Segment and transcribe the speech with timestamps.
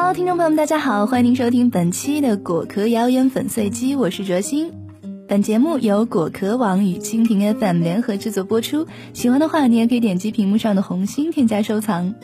[0.00, 4.72] Hello，听众朋友们，大家好，欢迎您收听本期的果壳谣言粉碎机，我是卓心。
[5.26, 8.86] 本节目由果壳网与蜻蜓 FM 联合制作播出。
[9.12, 12.14] 喜欢的话，你也可以点击屏幕上的红心添加收藏。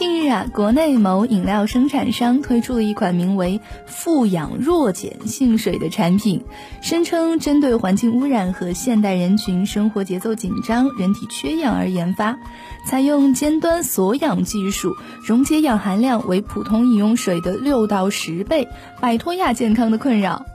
[0.00, 6.42] 近日啊，国内某饮料生产商推出了一款名为“富氧弱碱性水”的产品，
[6.80, 12.38] 声称针对环境污染和现代人群生活节奏紧张、人体缺氧而研发，
[12.86, 18.68] 采用尖端锁氧技术，溶解氧含量为普通饮用水的六到十倍，
[19.02, 20.46] 摆脱亚健康的困扰。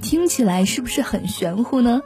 [0.00, 2.00] 听起来是不是很玄乎呢？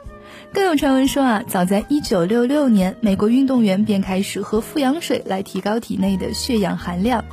[0.55, 7.25] 更有传闻说啊，早在一九六六年，美国运动员便开始喝富氧水来提高体内的血氧含量。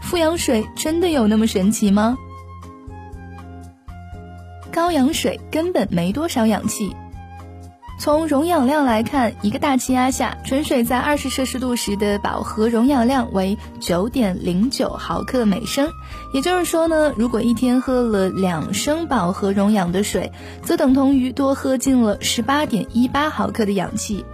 [0.00, 2.16] 富氧水真的有那么神奇吗？
[4.70, 6.94] 高氧水根本没多少氧气。
[8.02, 15.88] 从溶氧量来看，一个大气压下，纯水在二十摄氏度时的饱和溶氧量为九点零九毫克每升。
[16.34, 20.32] 也就是说呢，如果一天喝了两升饱和溶氧的水，
[20.64, 24.24] 则等同于多喝进了十八点一八毫克的氧气。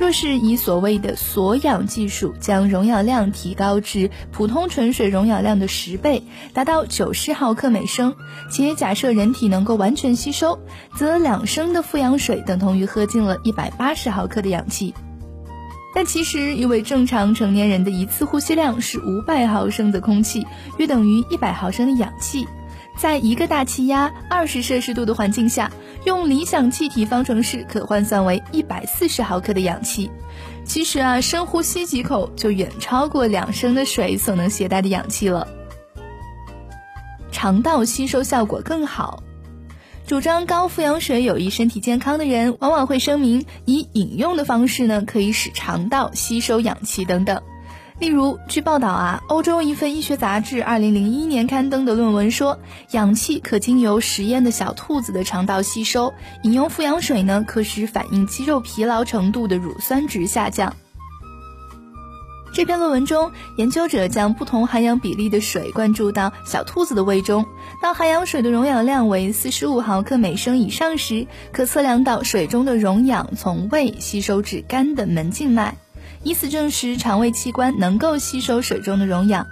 [0.00, 6.22] 若是以所谓的锁氧技术将溶氧量提高至普通纯水溶氧量的十倍，
[6.54, 8.14] 达到九十毫克每升，
[8.50, 10.58] 且假设人体能够完全吸收，
[10.96, 14.94] 则两升的富氧水等同于喝进了一百八十毫克的氧气。
[15.94, 20.46] 但其实，一位正常成年人的一次呼吸量是五百毫升的空气，
[20.78, 22.48] 约等于一百毫升的氧气。
[22.96, 25.70] 在一个大气压二十摄氏度的环境下，
[26.04, 30.10] 用理想气体方程式可换算为一百四十毫克的氧气。
[30.64, 35.46] 其实啊，深呼吸几口就远超过两升的水所能携带的氧气了。
[37.32, 39.22] 肠道吸收效果更好。
[40.06, 47.40] 主张高富氧水有益身体健康的人，往往会声明以饮用的方式呢，可以使肠道吸收氧气等等。
[48.00, 52.58] 例如，据报道啊，欧洲一份医学杂志二零零一年刊登的论文说，
[52.92, 60.74] 氧气可经由实验的小兔子的肠道吸收，饮用富氧水呢，可使反映肌肉疲劳程度的乳酸值下降。
[62.54, 67.44] 这篇论文中，研究者将不同含氧比例的水灌注到小兔子的胃中，
[67.82, 75.76] 当含氧水的溶氧量为四十五毫克每升以上时，可测量到水中的溶氧从胃吸收至肝的门静脉。
[76.22, 79.46] 以此证实肠胃器官能够吸收水中的溶氧，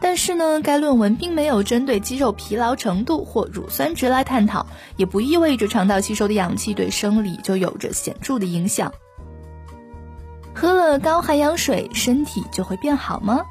[0.00, 8.92] 但是呢，该论文并没有针对肌肉疲劳程度或乳酸值来探讨，也不意味着肠道吸收的氧气对生理就有着显著的影响。
[10.54, 13.42] 喝了高含氧水，身体就会变好吗？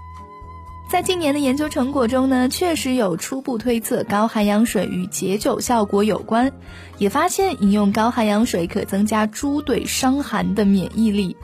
[0.90, 6.52] 在近年的研究成果中呢，确实有初步推测高含氧水与解酒效果有关，
[6.98, 11.36] 也发现饮用高含氧水可增加猪对伤寒的免疫力。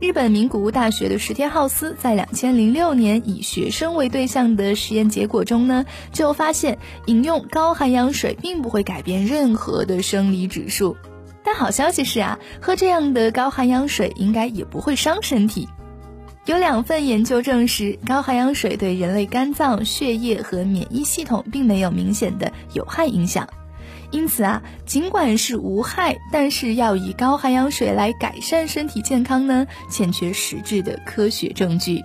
[0.00, 10.96] 日本名古屋大学的石田浩司在两千零六年以学生为对象的实验结果中呢，就发现饮用高含氧水并不会改变任何的生理指数。
[11.42, 15.68] 但好消息是啊，喝这样的高含氧水应该也不会伤身体。
[16.46, 23.48] 有两份研究证实，高含氧水对人类肝脏、血液和免疫系统并没有明显的有害影响。
[24.10, 32.04] 因此啊，尽管是无害，但是要以高含氧水来改善身体健康呢，欠缺实质的科学证据。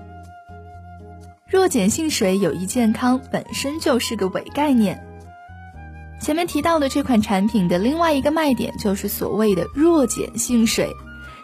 [1.47, 5.01] 弱碱性水有益健康本身就是个伪概念。
[6.19, 10.89] 前面提到的这款产品的另外一个卖点就是所谓的弱碱性水。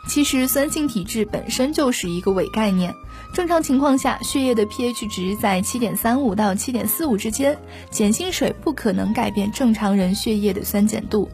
[0.07, 2.93] 其实酸性体质本身就是一个伪概念。
[3.33, 7.57] 正常情况下，血液的 pH 值在七点三五到七点四五之间，
[7.91, 11.29] 碱性水不可能改变正常人血液的酸碱度。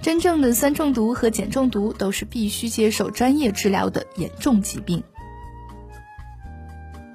[0.00, 5.02] 真正的酸中毒和碱中毒都是必须接受专业治疗的严重疾病。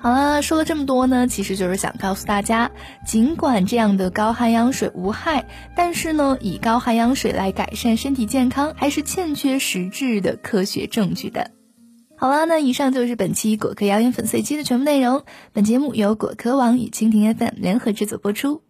[0.10, 2.72] 好了，说了这么多呢，其实就是想告诉大家，
[3.06, 11.52] 尽管这样的高含氧水无害，但是呢，以高含氧水来改善身体健康，还是欠缺实质的科学证据的。
[12.18, 15.22] 好了，那以上就是本期果壳谣言粉碎机的全部内容。
[15.54, 18.64] 本节目由果壳网与蜻蜓 FM 联合制作播出。